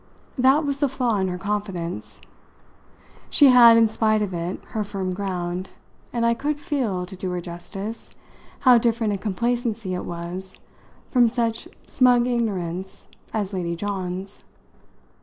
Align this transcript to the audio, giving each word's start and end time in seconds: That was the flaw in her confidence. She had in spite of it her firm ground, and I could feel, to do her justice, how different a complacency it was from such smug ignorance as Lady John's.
That 0.35 0.65
was 0.65 0.79
the 0.79 0.89
flaw 0.89 1.17
in 1.17 1.27
her 1.27 1.37
confidence. 1.37 2.21
She 3.29 3.49
had 3.49 3.77
in 3.77 3.87
spite 3.87 4.23
of 4.23 4.33
it 4.33 4.59
her 4.69 4.83
firm 4.83 5.13
ground, 5.13 5.69
and 6.11 6.25
I 6.25 6.33
could 6.33 6.59
feel, 6.59 7.05
to 7.05 7.15
do 7.15 7.29
her 7.29 7.39
justice, 7.39 8.09
how 8.61 8.79
different 8.79 9.13
a 9.13 9.17
complacency 9.19 9.93
it 9.93 10.05
was 10.05 10.59
from 11.11 11.29
such 11.29 11.67
smug 11.85 12.25
ignorance 12.25 13.05
as 13.31 13.53
Lady 13.53 13.75
John's. 13.75 14.43